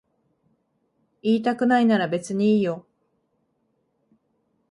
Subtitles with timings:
[1.21, 2.87] 言いたくないなら別にいいよ。